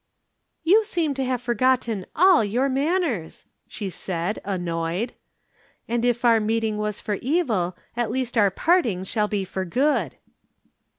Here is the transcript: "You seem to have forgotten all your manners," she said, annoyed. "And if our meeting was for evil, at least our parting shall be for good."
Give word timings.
"You 0.63 0.83
seem 0.83 1.13
to 1.13 1.23
have 1.25 1.43
forgotten 1.43 2.07
all 2.15 2.43
your 2.43 2.69
manners," 2.69 3.45
she 3.67 3.91
said, 3.91 4.39
annoyed. 4.43 5.13
"And 5.87 6.03
if 6.03 6.25
our 6.25 6.39
meeting 6.39 6.79
was 6.79 6.99
for 6.99 7.19
evil, 7.21 7.77
at 7.95 8.09
least 8.09 8.35
our 8.35 8.49
parting 8.49 9.03
shall 9.03 9.27
be 9.27 9.45
for 9.45 9.63
good." 9.63 10.15